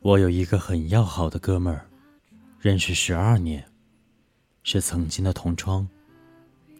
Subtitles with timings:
[0.00, 1.88] 我有一个很要好的哥们儿，
[2.58, 3.64] 认识十二年，
[4.64, 5.88] 是曾经的同窗，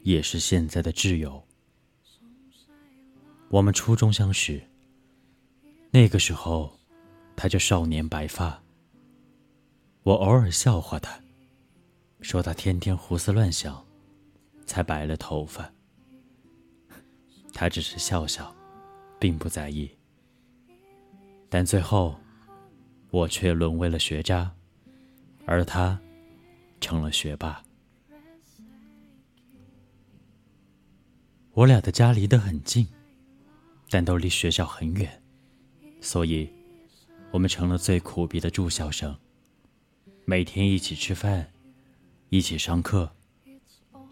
[0.02, 1.40] 也是现在的挚友。
[3.48, 4.60] 我们初中相识，
[5.92, 6.76] 那个时候
[7.36, 8.60] 他就少年白发。
[10.02, 11.20] 我偶尔笑话他，
[12.22, 13.86] 说他天天胡思乱想，
[14.66, 15.72] 才白了头发。
[17.52, 18.54] 他只是笑笑，
[19.18, 19.90] 并不在意。
[21.48, 22.14] 但最后。
[23.12, 24.50] 我却沦为了学渣，
[25.44, 26.00] 而他
[26.80, 27.62] 成了学霸。
[31.52, 32.88] 我俩的家离得很近，
[33.90, 35.22] 但都离学校很远，
[36.00, 36.50] 所以，
[37.30, 39.14] 我们成了最苦逼的住校生。
[40.24, 41.52] 每天一起吃饭，
[42.30, 43.14] 一起上课，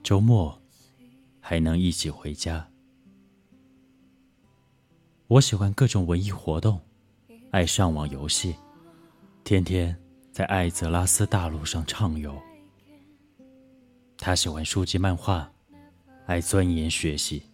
[0.03, 0.61] 周末
[1.41, 2.70] 还能一起回家。
[5.31, 6.81] 我喜欢各种文艺活动，
[7.53, 8.53] 爱上网游戏。
[9.45, 9.97] 天天
[10.33, 12.37] 在艾泽拉斯大陆上畅游。
[14.19, 15.49] 他喜欢书籍漫画，
[16.27, 17.45] 爱钻研学习，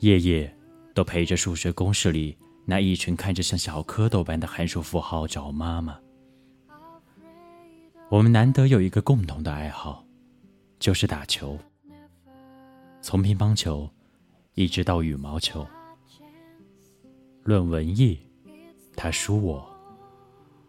[0.00, 0.54] 夜夜
[0.92, 2.36] 都陪着数学公式里
[2.66, 5.98] 那一群看着像小蝌蚪般的函数符号找妈妈。
[8.10, 10.04] 我们难得有一个共同的爱好，
[10.78, 11.58] 就是打球。
[13.00, 13.88] 从乒乓球
[14.52, 15.66] 一直到羽毛球。
[17.44, 18.18] 论文艺，
[18.96, 19.70] 他输我。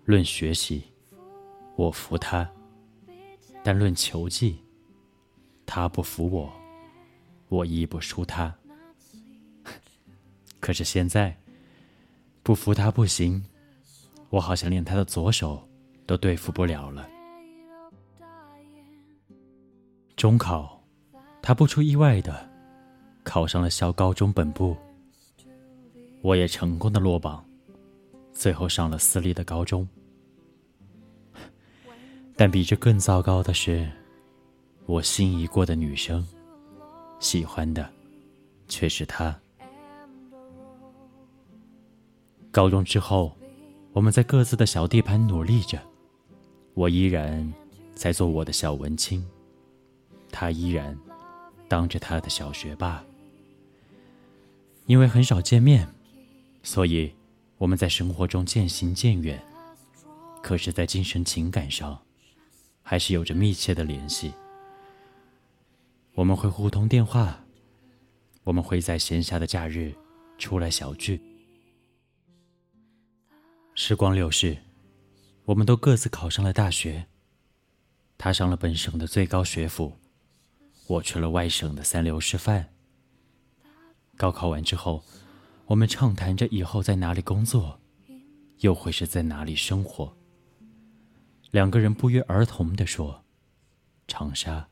[0.03, 0.83] 论学习，
[1.77, 2.45] 我服他；
[3.63, 4.59] 但论球技，
[5.65, 6.51] 他不服我，
[7.47, 8.53] 我亦不输他。
[10.59, 11.37] 可是现在，
[12.43, 13.41] 不服他不行，
[14.29, 15.65] 我好像连他的左手
[16.05, 17.09] 都对付不了了。
[20.17, 20.83] 中考，
[21.41, 22.49] 他不出意外的
[23.23, 24.75] 考上了校高中本部，
[26.25, 27.45] 我也成功的落榜。
[28.33, 29.87] 最后上了私立的高中，
[32.35, 33.87] 但比这更糟糕的是，
[34.87, 36.25] 我心仪过的女生，
[37.19, 37.87] 喜欢的
[38.67, 39.39] 却是他。
[42.51, 43.31] 高中之后，
[43.93, 45.79] 我们在各自的小地盘努力着，
[46.73, 47.53] 我依然
[47.93, 49.23] 在做我的小文青，
[50.31, 50.97] 他依然
[51.67, 53.03] 当着他的小学霸。
[54.87, 55.87] 因为很少见面，
[56.65, 57.13] 所以。
[57.57, 59.41] 我们在生活中渐行渐远，
[60.43, 61.97] 可是，在精神情感上，
[62.83, 64.33] 还是有着密切的联系。
[66.15, 67.45] 我们会互通电话，
[68.43, 69.95] 我们会在闲暇的假日
[70.37, 71.21] 出来小聚。
[73.73, 74.57] 时光流逝，
[75.45, 77.07] 我们都各自考上了大学。
[78.17, 79.97] 他上了本省的最高学府，
[80.87, 82.67] 我去了外省的三流师范。
[84.17, 85.01] 高考完之后。
[85.67, 87.79] 我们畅谈着以后在哪里工作，
[88.59, 90.15] 又会是在哪里生活。
[91.49, 93.23] 两个人不约而同地说
[94.07, 94.67] ：“长沙。”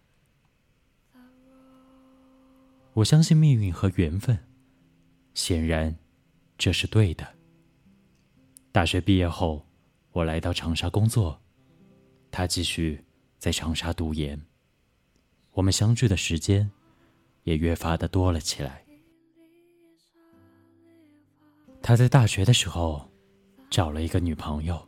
[2.93, 4.37] 我相信命运和缘分，
[5.33, 5.95] 显然，
[6.59, 7.27] 这是对的。
[8.71, 9.65] 大学毕业后，
[10.11, 11.41] 我来到长沙工作，
[12.29, 13.03] 他继续
[13.39, 14.39] 在长沙读研，
[15.53, 16.69] 我们相聚的时间
[17.45, 18.82] 也越发的多了起来。
[21.85, 23.11] 他在大学的时候
[23.69, 24.81] 找了一个女朋友，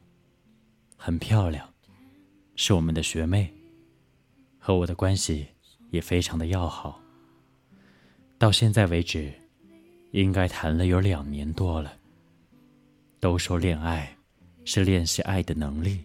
[0.95, 1.67] 很漂亮，
[2.55, 3.53] 是我们的学妹，
[4.57, 5.45] 和我的关系
[5.89, 7.01] 也非常的要好。
[8.37, 9.29] 到现在为止，
[10.11, 11.93] 应该谈了有两年多了。
[13.19, 14.15] 都说恋爱
[14.63, 15.99] 是练习爱的能力，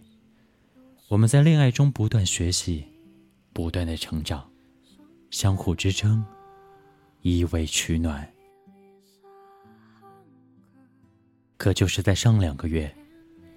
[1.07, 2.85] 我们在恋爱中不断学习，
[3.53, 4.45] 不断的成长，
[5.29, 6.21] 相互支撑，
[7.21, 8.29] 依偎取暖。
[11.61, 12.91] 可就是在上两个月，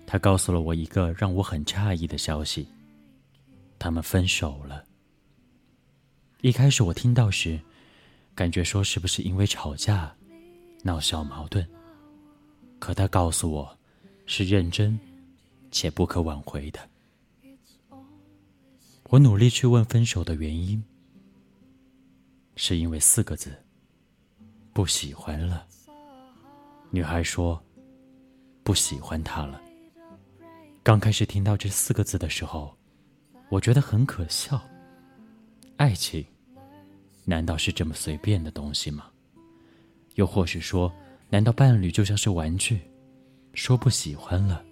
[0.07, 2.69] 他告诉了我一个让我很诧异的消息：
[3.79, 4.85] 他们分手了。
[6.43, 7.59] 一开始我听到时，
[8.35, 10.15] 感觉说是不是因为吵架，
[10.83, 11.67] 闹小矛盾。
[12.79, 13.75] 可他告诉我，
[14.27, 15.00] 是认真
[15.71, 16.81] 且不可挽回的。
[19.05, 20.85] 我努力去问分手的原因，
[22.55, 23.57] 是因为四个字：
[24.75, 25.67] 不喜欢了。
[26.91, 27.59] 女孩说。
[28.64, 29.61] 不喜欢他了。
[30.82, 32.75] 刚开始听到这四个字的时候，
[33.50, 34.61] 我觉得很可笑。
[35.76, 36.25] 爱情，
[37.25, 39.11] 难道是这么随便的东西吗？
[40.14, 40.90] 又或是说，
[41.28, 42.81] 难道伴侣就像是玩具，
[43.52, 44.64] 说不喜欢了，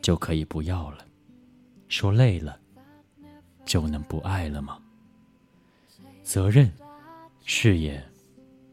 [0.00, 0.98] 就可以不要了；
[1.88, 2.60] 说累了，
[3.64, 4.78] 就能不爱了吗？
[6.22, 6.70] 责任、
[7.44, 8.00] 誓言、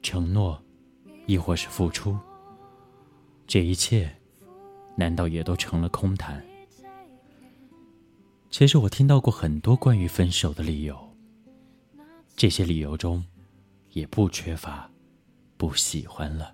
[0.04, 0.62] 承诺，
[1.26, 2.18] 亦或是付出，
[3.48, 4.14] 这一切，
[5.00, 6.46] 难道也都成了空谈？
[8.50, 11.16] 其实我听到过很多关于分手的理由，
[12.36, 13.24] 这些理由中，
[13.92, 14.92] 也不缺乏
[15.56, 16.54] 不喜欢了。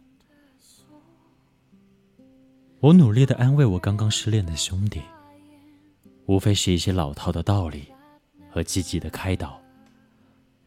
[2.81, 5.01] 我努力的安慰我刚刚失恋的兄弟，
[6.27, 7.87] 无非是一些老套的道理
[8.51, 9.59] 和积极的开导。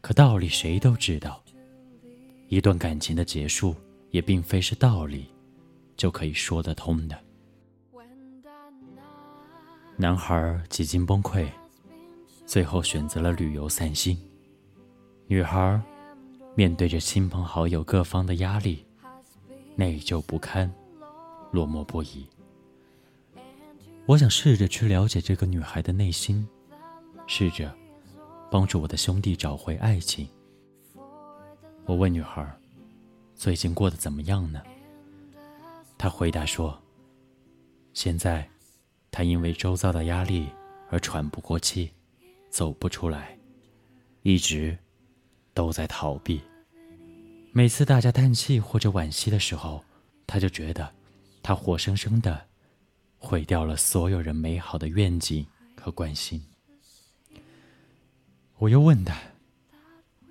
[0.01, 1.41] 可道理谁都知道，
[2.49, 3.73] 一段感情的结束
[4.11, 5.29] 也并非是道理
[5.97, 7.28] 就可以说得通的。
[10.01, 11.45] 男孩几近崩溃，
[12.47, 14.17] 最后选择了旅游散心。
[15.27, 15.83] 女孩
[16.55, 18.87] 面对着亲朋好友各方的压力，
[19.75, 20.73] 内疚不堪。
[21.51, 22.29] 落寞不已。
[24.07, 26.47] 我想试着去了解这个女孩的内心，
[27.27, 27.75] 试着
[28.51, 30.29] 帮助我的兄弟找回爱情。
[31.87, 32.47] 我问女孩
[33.35, 34.63] ：“最近过得怎么样呢？”
[35.99, 36.81] 她回答说
[37.95, 38.49] ：“现在，
[39.11, 40.49] 她因为周遭的压力
[40.91, 41.91] 而喘不过气，
[42.51, 43.39] 走不出来，
[44.23, 44.77] 一直
[45.55, 46.41] 都在逃避。
[47.53, 49.85] 每次大家叹气或者惋惜的时候，
[50.27, 50.93] 她就觉得。”
[51.41, 52.47] 他活生生的
[53.17, 55.47] 毁掉了所有人美好的愿景
[55.81, 56.45] 和关心。
[58.59, 59.19] 我又问他：“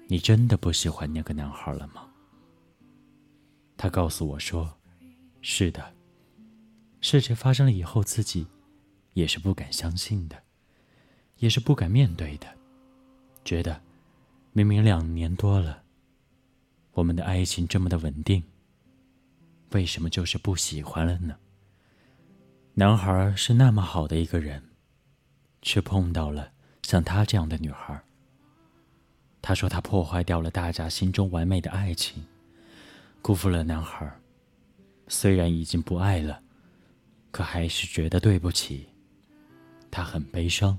[0.08, 2.08] 你真的不喜欢那个男孩了吗？”
[3.76, 4.78] 他告诉我说
[5.42, 5.96] ：“是的。”
[7.02, 8.46] 事情发生了以后，自己
[9.18, 10.44] 也是不敢相信的，
[11.38, 12.46] 也是不敢面对的，
[13.44, 13.82] 觉得
[14.54, 15.82] 明明两年多了，
[16.92, 18.44] 我们的爱情这么的稳定。
[19.72, 21.36] 为什么就是不喜欢了呢？
[22.76, 24.64] 男孩是那么好的一个人，
[25.64, 26.52] 却碰到了
[26.84, 28.00] 像他这样的女孩。
[29.42, 32.24] 他说他破坏掉了大家心中完美的爱情，
[33.24, 34.08] 辜负了男孩。
[35.08, 36.40] 虽然已经不爱了，
[37.32, 38.88] 可还是觉得对不起。
[39.90, 40.78] 他很悲伤，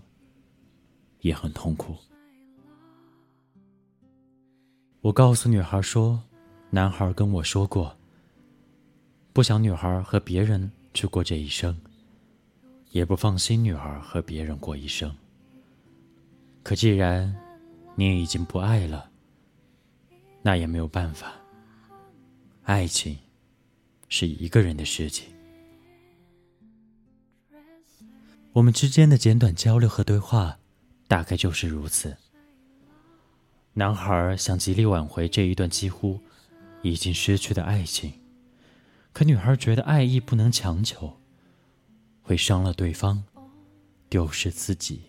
[1.21, 1.97] 也很痛苦。
[5.01, 6.23] 我告诉女孩说，
[6.71, 7.97] 男孩跟我说过。
[9.33, 11.81] 不想女孩和别人去过这一生，
[12.91, 15.15] 也不放心女孩和别人过一生。
[16.65, 17.33] 可既然
[17.95, 19.09] 你已经不爱了，
[20.43, 21.33] 那也没有办法。
[22.65, 23.17] 爱情
[24.09, 25.33] 是一个人的事情。
[28.59, 30.59] 我们之间的简短交流和对话，
[31.07, 32.17] 大概就是如此。
[33.75, 36.21] 男孩想极力挽回这一段几乎
[36.83, 38.13] 已经失去的爱情。
[39.13, 41.21] 可女孩觉得爱意不能强求，
[42.21, 43.23] 会伤了对方，
[44.09, 45.03] 丢失自己。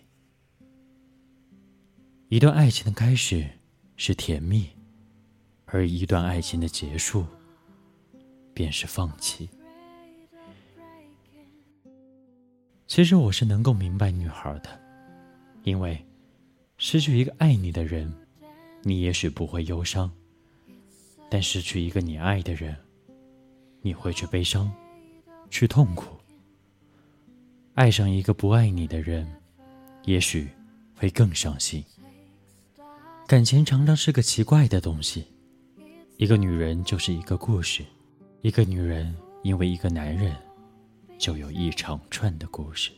[2.28, 3.44] 一段爱情的开始
[3.96, 4.70] 是甜蜜，
[5.64, 7.26] 而一段爱情的结束
[8.54, 9.48] 便是放弃。
[12.90, 14.68] 其实我是能够明白女孩的，
[15.62, 16.04] 因为
[16.76, 18.12] 失去一个爱你的人，
[18.82, 20.10] 你也许不会忧伤，
[21.30, 22.76] 但失去一个你爱的人。
[23.80, 24.68] 你会去悲伤，
[25.50, 26.16] 去痛苦。
[27.74, 29.24] 爱上一个不爱你的人，
[30.02, 30.48] 也许
[30.96, 31.84] 会更伤心。
[33.24, 35.24] 感情常常是个奇怪的东西，
[36.16, 37.84] 一个女人就是一个故事，
[38.42, 40.34] 一个女人因为一个男人，
[41.20, 42.90] 就有一长串的故事。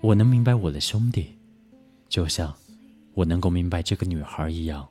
[0.00, 1.38] 我能明白我的兄弟，
[2.08, 2.52] 就像
[3.14, 4.86] 我能够明白这个女孩一样。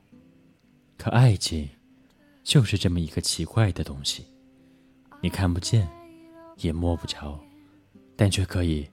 [0.96, 1.68] 可爱情，
[2.42, 4.24] 就是这么一个奇怪的东西。
[5.20, 5.86] 你看不见，
[6.56, 7.38] 也摸不着，
[8.16, 8.88] 但却可以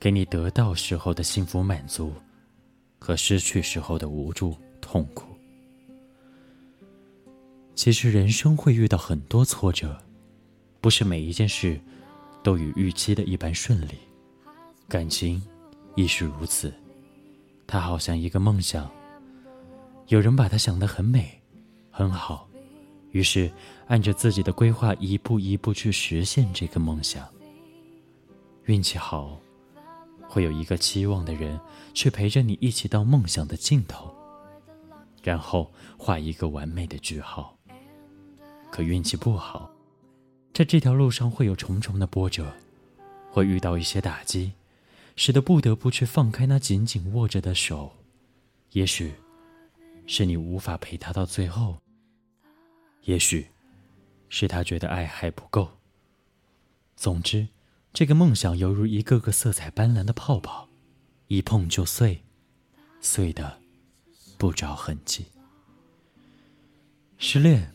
[0.00, 2.14] 给你得到时候的幸福满足，
[2.98, 5.26] 和失去时候的无助痛苦。
[7.74, 10.02] 其实人生会遇到很多挫折，
[10.80, 11.78] 不是每一件事
[12.42, 13.98] 都与预期的一般顺利。
[14.88, 15.42] 感情
[15.94, 16.72] 亦是如此，
[17.66, 18.90] 它好像一个梦想，
[20.08, 21.40] 有人把它想得很美，
[21.90, 22.48] 很好。
[23.12, 23.50] 于是，
[23.88, 27.28] 按着自己的规划，一步一步去实现这个梦想。
[28.64, 29.38] 运气好，
[30.28, 31.58] 会有一个期望的人
[31.94, 34.14] 去陪着你一起到梦想的尽头，
[35.22, 37.56] 然后画一个完美的句号。
[38.70, 39.70] 可运气不好，
[40.52, 42.54] 在这条路上会有重重的波折，
[43.30, 44.52] 会遇到一些打击，
[45.16, 47.92] 使得不得不去放开那紧紧握着的手。
[48.72, 49.14] 也许，
[50.06, 51.78] 是你无法陪他到最后。
[53.04, 53.48] 也许，
[54.28, 55.78] 是他觉得爱还不够。
[56.96, 57.48] 总之，
[57.94, 60.68] 这个梦想犹如一个个色彩斑斓的泡泡，
[61.28, 62.22] 一碰就碎，
[63.00, 63.58] 碎的
[64.36, 65.26] 不着痕迹。
[67.16, 67.74] 失恋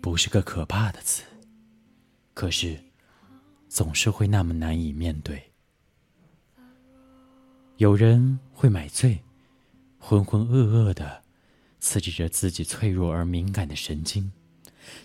[0.00, 1.22] 不是个可怕的词，
[2.40, 2.74] 可是
[3.68, 5.52] 总是会那么难以面对。
[7.76, 9.22] 有人会买醉，
[9.98, 11.22] 浑浑噩噩的，
[11.80, 14.32] 刺激着自己脆弱而敏感的神经，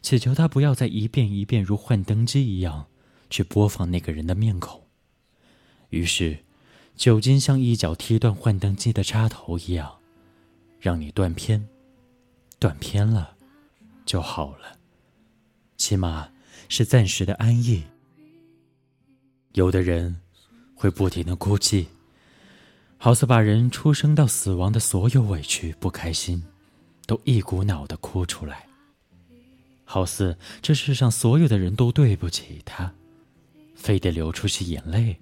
[0.01, 2.85] 祈求他不要再一遍一遍如幻灯机一样
[3.29, 4.81] 去播放那个人的面孔。
[5.89, 6.39] 于是，
[6.95, 9.99] 酒精像一脚踢断幻灯机的插头一样，
[10.79, 11.67] 让你断片，
[12.59, 13.35] 断片了
[14.05, 14.77] 就好了。
[15.75, 16.29] 起码
[16.69, 17.83] 是暂时的安逸。
[19.53, 20.15] 有的人
[20.75, 21.87] 会不停的哭泣，
[22.97, 26.43] 好似把人出生到死亡的所有委屈、不开心，
[27.05, 28.67] 都一股脑的哭出来，
[29.83, 32.93] 好似这世上所有的人都对不起他，
[33.75, 35.17] 非得流出些眼泪，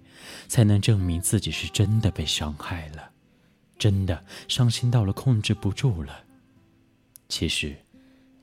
[0.47, 3.11] 才能证明自己是真的被伤害了，
[3.77, 6.23] 真的伤心到了控制不住了。
[7.29, 7.75] 其实。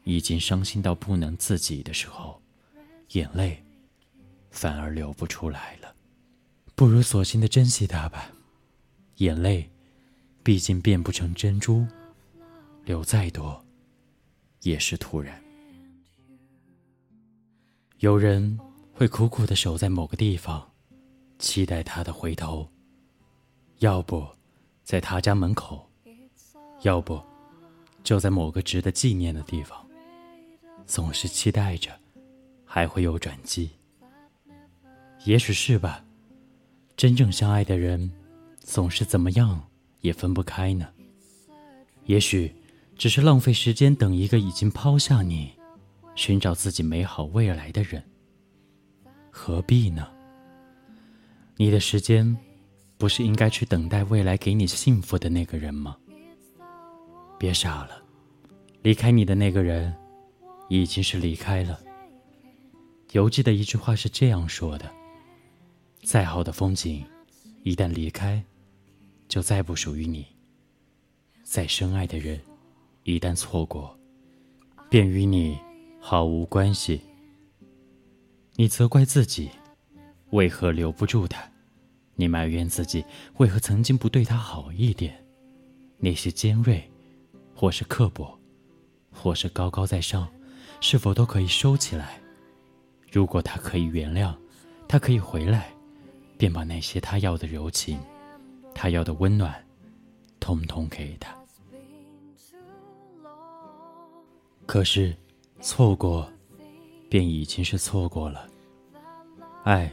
[0.05, 2.40] 已经伤心到不能自己的时候，
[3.13, 3.63] 眼泪
[4.51, 5.95] 反而流不出来了。
[6.75, 8.31] 不如索性的珍惜它吧。
[9.17, 9.71] 眼泪
[10.43, 11.87] 毕竟变不成珍珠，
[12.85, 13.63] 流再多
[14.63, 15.39] 也是突然。
[17.99, 18.59] 有人
[18.95, 20.67] 会苦苦的守在某个地方，
[21.39, 22.67] 期待他的回头，
[23.81, 24.27] 要不
[24.83, 25.87] 在他家门口，
[26.81, 27.23] 要不
[28.03, 29.87] 就在某个值得纪念的地方。
[30.87, 32.00] 总是期待着，
[32.73, 33.69] 还会有转机。
[35.25, 36.05] 也许是吧，
[36.97, 38.09] 真正相爱的人，
[38.61, 39.61] 总是怎么样
[40.03, 40.89] 也分不开呢。
[42.05, 42.55] 也许
[42.97, 45.51] 只是浪费时间等一个已经抛下你，
[46.15, 48.01] 寻找自己美好未来的人。
[49.33, 50.09] 何必呢？
[51.57, 52.39] 你的时间，
[52.97, 55.97] 不是应该去等待未来给你幸福的那个人吗？
[57.37, 58.01] 别傻了，
[58.83, 59.93] 离开你的那个人。
[60.73, 61.81] 已经是离开了。
[63.13, 64.89] 犹记得一句话是这样说的
[66.05, 67.05] ：“再好的风景，
[67.65, 68.43] 一旦离开，
[69.29, 70.23] 就再不属于你；
[71.43, 72.41] 再深爱的人，
[73.03, 73.99] 一旦错过，
[74.89, 75.59] 便与你
[76.01, 77.01] 毫无关系。”
[78.55, 79.51] 你责怪自己
[80.31, 81.43] 为何留不住他，
[82.15, 83.05] 你埋怨自己
[83.39, 85.25] 为何曾经不对他好一点。
[85.99, 86.89] 那些尖锐，
[87.55, 88.39] 或是刻薄，
[89.11, 90.29] 或是高高在上。
[90.83, 92.19] 是否都可以收起来？
[93.11, 94.35] 如果他可以原谅，
[94.87, 95.73] 他可以回来，
[96.39, 97.99] 便把那些他要的柔情，
[98.75, 99.55] 他要的温暖，
[100.39, 101.35] 通通给他。
[104.67, 105.13] 可是，
[105.61, 106.31] 错过，
[107.09, 108.47] 便已经是错过了。
[109.65, 109.91] 爱，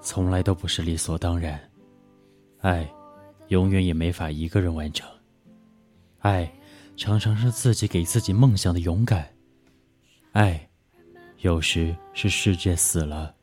[0.00, 1.60] 从来都不是理所当然。
[2.60, 2.90] 爱，
[3.48, 5.06] 永远也没法一个人完成。
[6.20, 6.50] 爱，
[6.96, 9.28] 常常是自己给自己梦想的勇敢。
[10.32, 10.68] 爱，
[11.44, 13.34] 有时是世界死了，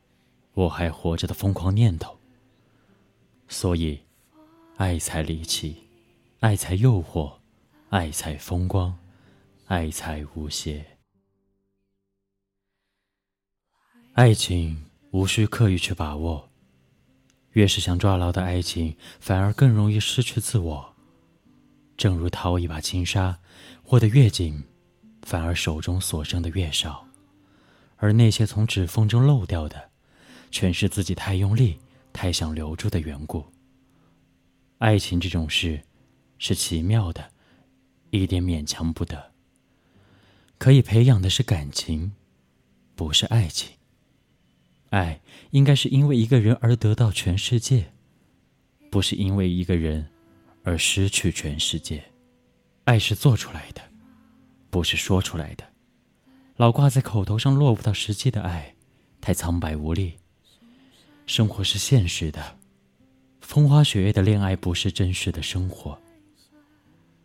[0.56, 2.18] 我还活着的疯狂念头。
[3.48, 4.02] 所以，
[4.78, 5.88] 爱才离奇，
[6.40, 7.32] 爱才诱惑，
[7.92, 8.98] 爱才风光，
[9.68, 10.84] 爱才无邪。
[14.14, 16.50] 爱情无需刻意去把握，
[17.52, 20.96] 越是想抓牢的爱情，反而更容易失去自我。
[21.96, 23.38] 正如掏一把轻纱，
[23.90, 24.64] 握得越紧。
[25.22, 27.06] 反而手中所剩的越少，
[28.02, 29.92] 而那些从指缝中漏掉的，
[30.50, 31.78] 全是自己太用力、
[32.12, 33.46] 太想留住的缘故。
[34.80, 35.84] 爱情这种事，
[36.40, 37.30] 是奇妙的，
[38.10, 39.32] 一点勉强不得。
[40.58, 42.14] 可以培养的是感情，
[42.96, 43.78] 不是爱情。
[44.90, 47.94] 爱应该是因为一个人而得到全世界，
[48.90, 50.10] 不是因为一个人
[50.64, 52.04] 而失去全世界。
[52.86, 53.82] 爱是做出来的。
[54.72, 55.71] 不是说出来的，
[56.62, 58.76] 老挂在口头上落不到实际的爱，
[59.20, 60.20] 太苍白无力。
[61.26, 62.56] 生活是现实的，
[63.40, 66.00] 风花雪月的恋爱不是真实的生活。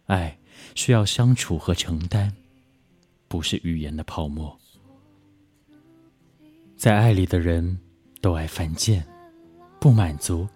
[0.07, 0.39] 爱
[0.75, 2.35] 需要相处和承担，
[3.29, 4.59] 不是语言的泡沫。
[6.75, 7.79] 在爱里的人
[8.23, 9.07] 都爱犯贱，
[9.79, 10.49] 不满足，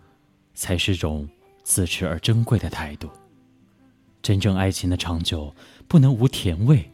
[0.55, 1.29] 才是种
[1.63, 3.11] 自持而珍贵的态度。
[4.23, 5.55] 真正爱情的长久，
[5.87, 6.90] 不能无甜味，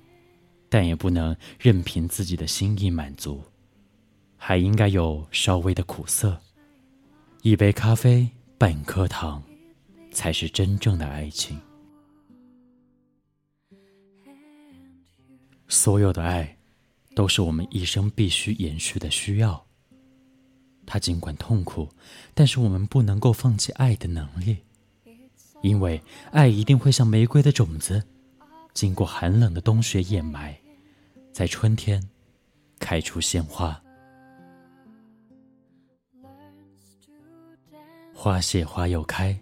[0.76, 3.42] 但也不能任凭自己的心意满足，
[4.36, 6.38] 还应该有稍微的苦涩。
[7.40, 8.28] 一杯咖啡，
[8.58, 9.42] 半颗糖，
[10.12, 11.58] 才是真正的爱情。
[15.66, 16.58] 所有的爱，
[17.14, 19.64] 都是我们一生必须延续的需要。
[20.84, 21.88] 它尽管痛苦，
[22.34, 24.58] 但是我们不能够放弃爱的能力。
[25.62, 25.98] 因为
[26.32, 28.02] 爱一定会像玫瑰的种子，
[28.74, 30.54] 经过寒冷的冬雪掩埋，
[31.36, 32.02] 在春天
[32.78, 33.78] 开出鲜花。
[38.14, 39.38] 花谢花又开，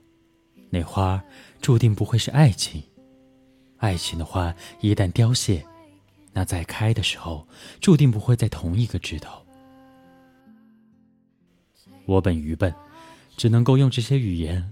[0.70, 1.22] 那花
[1.60, 2.82] 注定不会是爱情。
[3.76, 5.64] 爱情的花一旦凋谢，
[6.32, 7.46] 那再开的时候
[7.80, 9.40] 注定不会在同一个枝头。
[12.06, 12.74] 我本愚笨，
[13.36, 14.68] 只能够用这些语言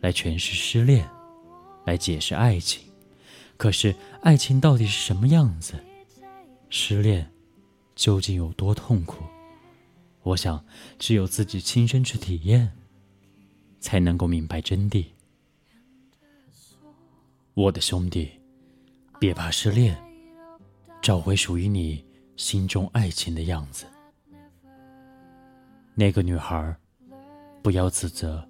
[0.00, 1.06] 来诠释失恋，
[1.84, 2.82] 来解释爱情。
[3.58, 5.74] 可是爱情到底是什么样子？
[6.74, 7.30] 失恋
[7.94, 9.22] 究竟有多痛苦？
[10.22, 10.64] 我想，
[10.98, 12.72] 只有自己亲身去体验，
[13.78, 15.04] 才能够明白真谛。
[17.52, 18.30] 我的兄弟，
[19.20, 20.02] 别怕失恋，
[21.02, 22.02] 找回属于你
[22.36, 23.84] 心中爱情的样子。
[25.94, 26.74] 那个女孩，
[27.62, 28.42] 不要自责，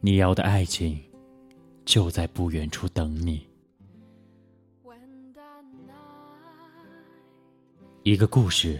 [0.00, 0.98] 你要的爱情
[1.84, 3.46] 就在不远处等你。
[8.04, 8.78] 一个故事，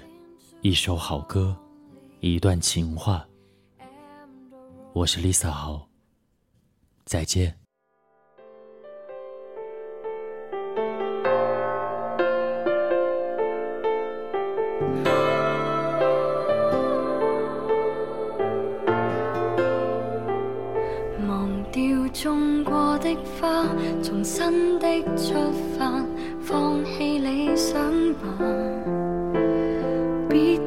[0.61, 1.57] 一首好歌，
[2.21, 3.26] 一段情话。
[4.93, 5.88] 我是 Lisa 豪，
[7.07, 7.59] 再见。
[21.26, 23.64] 忘掉种过的花，
[24.02, 25.33] 重新的出
[25.78, 26.04] 发，
[26.43, 27.81] 放弃理想
[28.16, 28.74] 吧。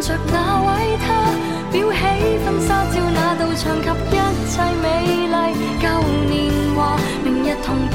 [0.00, 1.06] 着那位他，
[1.70, 1.98] 裱起
[2.44, 4.84] 婚纱照那道墙及一切美
[5.28, 5.34] 丽
[5.78, 5.84] 旧
[6.28, 6.34] 年
[6.74, 6.78] 华，
[7.22, 7.94] 明日同步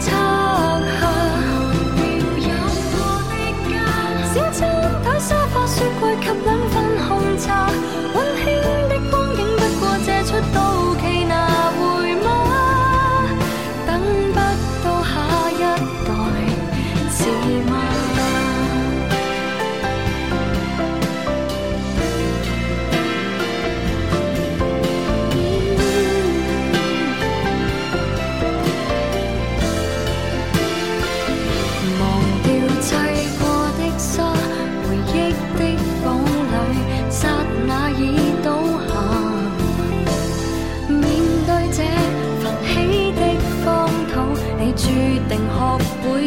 [0.00, 1.00] 测下。
[4.52, 4.66] 小、
[5.18, 6.26] 沙发、雪柜及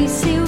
[0.07, 0.42] see